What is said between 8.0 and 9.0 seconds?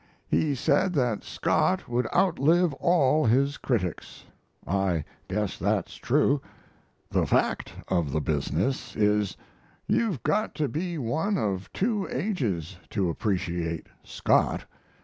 the business